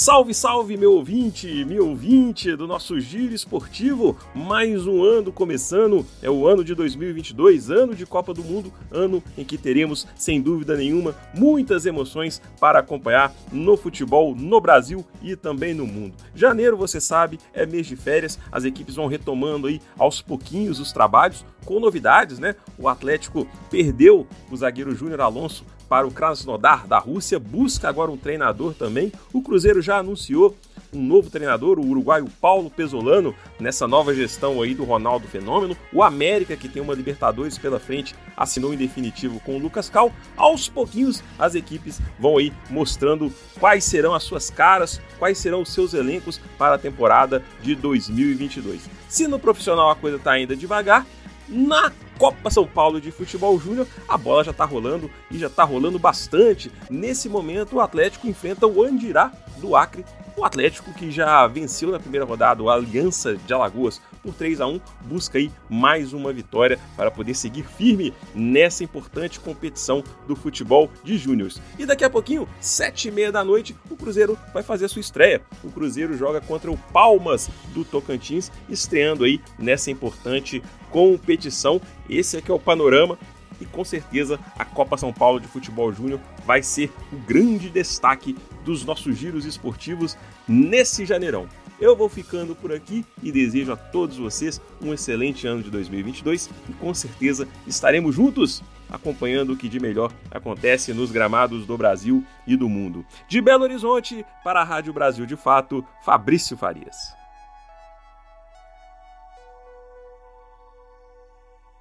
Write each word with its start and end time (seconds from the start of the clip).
Salve, 0.00 0.32
salve, 0.32 0.76
meu 0.76 0.92
ouvinte, 0.92 1.64
meu 1.64 1.88
ouvinte 1.88 2.54
do 2.54 2.68
nosso 2.68 3.00
giro 3.00 3.34
esportivo. 3.34 4.16
Mais 4.32 4.86
um 4.86 5.02
ano 5.02 5.32
começando, 5.32 6.06
é 6.22 6.30
o 6.30 6.46
ano 6.46 6.62
de 6.62 6.72
2022, 6.72 7.68
ano 7.68 7.96
de 7.96 8.06
Copa 8.06 8.32
do 8.32 8.44
Mundo, 8.44 8.72
ano 8.92 9.20
em 9.36 9.44
que 9.44 9.58
teremos, 9.58 10.06
sem 10.14 10.40
dúvida 10.40 10.76
nenhuma, 10.76 11.16
muitas 11.34 11.84
emoções 11.84 12.40
para 12.60 12.78
acompanhar 12.78 13.34
no 13.50 13.76
futebol 13.76 14.36
no 14.36 14.60
Brasil 14.60 15.04
e 15.20 15.34
também 15.34 15.74
no 15.74 15.84
mundo. 15.84 16.14
Janeiro, 16.32 16.76
você 16.76 17.00
sabe, 17.00 17.40
é 17.52 17.66
mês 17.66 17.84
de 17.88 17.96
férias, 17.96 18.38
as 18.52 18.64
equipes 18.64 18.94
vão 18.94 19.08
retomando 19.08 19.66
aí 19.66 19.80
aos 19.98 20.22
pouquinhos 20.22 20.78
os 20.78 20.92
trabalhos, 20.92 21.44
com 21.64 21.80
novidades, 21.80 22.38
né? 22.38 22.54
O 22.78 22.88
Atlético 22.88 23.48
perdeu 23.68 24.28
o 24.48 24.56
zagueiro 24.56 24.94
Júnior 24.94 25.22
Alonso 25.22 25.64
para 25.88 26.06
o 26.06 26.10
Krasnodar 26.10 26.86
da 26.86 26.98
Rússia, 26.98 27.38
busca 27.38 27.88
agora 27.88 28.10
um 28.10 28.16
treinador 28.16 28.74
também. 28.74 29.12
O 29.32 29.42
Cruzeiro 29.42 29.80
já 29.80 29.98
anunciou 29.98 30.54
um 30.92 31.02
novo 31.02 31.30
treinador, 31.30 31.78
o 31.78 31.86
uruguaio 31.86 32.28
Paulo 32.40 32.70
Pesolano, 32.70 33.34
nessa 33.58 33.86
nova 33.86 34.14
gestão 34.14 34.62
aí 34.62 34.74
do 34.74 34.84
Ronaldo 34.84 35.28
Fenômeno. 35.28 35.76
O 35.92 36.02
América, 36.02 36.56
que 36.56 36.68
tem 36.68 36.82
uma 36.82 36.94
Libertadores 36.94 37.58
pela 37.58 37.78
frente, 37.78 38.14
assinou 38.36 38.72
em 38.72 38.76
definitivo 38.76 39.40
com 39.40 39.56
o 39.56 39.58
Lucas 39.58 39.88
Cal. 39.88 40.12
Aos 40.36 40.68
pouquinhos, 40.68 41.22
as 41.38 41.54
equipes 41.54 42.00
vão 42.18 42.38
aí 42.38 42.52
mostrando 42.70 43.32
quais 43.58 43.84
serão 43.84 44.14
as 44.14 44.22
suas 44.22 44.50
caras, 44.50 45.00
quais 45.18 45.38
serão 45.38 45.62
os 45.62 45.72
seus 45.72 45.94
elencos 45.94 46.40
para 46.56 46.74
a 46.74 46.78
temporada 46.78 47.42
de 47.62 47.74
2022. 47.74 48.82
Se 49.08 49.26
no 49.26 49.38
profissional 49.38 49.90
a 49.90 49.96
coisa 49.96 50.16
está 50.16 50.32
ainda 50.32 50.56
devagar, 50.56 51.06
na 51.48 51.92
Copa 52.18 52.50
São 52.50 52.66
Paulo 52.66 53.00
de 53.00 53.10
Futebol 53.10 53.58
Júnior, 53.58 53.86
a 54.08 54.18
bola 54.18 54.44
já 54.44 54.50
está 54.50 54.64
rolando 54.64 55.10
e 55.30 55.38
já 55.38 55.46
está 55.46 55.64
rolando 55.64 55.98
bastante. 55.98 56.70
Nesse 56.90 57.28
momento, 57.28 57.76
o 57.76 57.80
Atlético 57.80 58.26
enfrenta 58.26 58.66
o 58.66 58.82
Andirá 58.82 59.32
do 59.58 59.76
Acre. 59.76 60.04
O 60.38 60.44
Atlético 60.44 60.94
que 60.94 61.10
já 61.10 61.44
venceu 61.48 61.90
na 61.90 61.98
primeira 61.98 62.24
rodada 62.24 62.62
o 62.62 62.70
Aliança 62.70 63.34
de 63.34 63.52
Alagoas 63.52 64.00
por 64.22 64.32
3 64.32 64.60
a 64.60 64.68
1 64.68 64.80
busca 65.00 65.36
aí 65.36 65.50
mais 65.68 66.12
uma 66.12 66.32
vitória 66.32 66.78
para 66.96 67.10
poder 67.10 67.34
seguir 67.34 67.64
firme 67.64 68.14
nessa 68.36 68.84
importante 68.84 69.40
competição 69.40 70.00
do 70.28 70.36
futebol 70.36 70.88
de 71.02 71.18
júniores. 71.18 71.60
E 71.76 71.84
daqui 71.84 72.04
a 72.04 72.10
pouquinho, 72.10 72.48
sete 72.60 73.08
e 73.08 73.10
meia 73.10 73.32
da 73.32 73.42
noite, 73.42 73.74
o 73.90 73.96
Cruzeiro 73.96 74.38
vai 74.54 74.62
fazer 74.62 74.84
a 74.84 74.88
sua 74.88 75.00
estreia. 75.00 75.42
O 75.64 75.72
Cruzeiro 75.72 76.16
joga 76.16 76.40
contra 76.40 76.70
o 76.70 76.78
Palmas 76.78 77.50
do 77.74 77.84
Tocantins, 77.84 78.52
estreando 78.68 79.24
aí 79.24 79.40
nessa 79.58 79.90
importante 79.90 80.62
competição. 80.88 81.80
Esse 82.08 82.36
aqui 82.36 82.48
é 82.48 82.54
o 82.54 82.60
panorama 82.60 83.18
e 83.60 83.66
com 83.66 83.84
certeza 83.84 84.38
a 84.58 84.64
Copa 84.64 84.96
São 84.96 85.12
Paulo 85.12 85.40
de 85.40 85.46
Futebol 85.46 85.92
Júnior 85.92 86.20
vai 86.46 86.62
ser 86.62 86.92
o 87.12 87.16
grande 87.16 87.70
destaque 87.70 88.36
dos 88.64 88.84
nossos 88.84 89.16
giros 89.16 89.44
esportivos 89.44 90.16
nesse 90.46 91.04
janeirão. 91.04 91.48
Eu 91.80 91.94
vou 91.94 92.08
ficando 92.08 92.56
por 92.56 92.72
aqui 92.72 93.04
e 93.22 93.30
desejo 93.30 93.72
a 93.72 93.76
todos 93.76 94.16
vocês 94.16 94.60
um 94.82 94.92
excelente 94.92 95.46
ano 95.46 95.62
de 95.62 95.70
2022 95.70 96.50
e 96.68 96.72
com 96.72 96.92
certeza 96.92 97.46
estaremos 97.66 98.16
juntos 98.16 98.62
acompanhando 98.90 99.52
o 99.52 99.56
que 99.56 99.68
de 99.68 99.78
melhor 99.78 100.12
acontece 100.30 100.92
nos 100.92 101.12
gramados 101.12 101.66
do 101.66 101.76
Brasil 101.76 102.24
e 102.46 102.56
do 102.56 102.68
mundo. 102.68 103.04
De 103.28 103.40
Belo 103.40 103.62
Horizonte 103.62 104.24
para 104.42 104.60
a 104.60 104.64
Rádio 104.64 104.92
Brasil 104.92 105.26
de 105.26 105.36
Fato, 105.36 105.84
Fabrício 106.04 106.56
Farias. 106.56 107.17